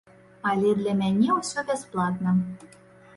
[0.51, 2.33] Але для мяне ўсё бясплатна.